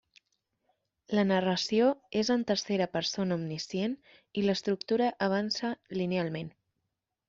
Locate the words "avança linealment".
5.31-6.57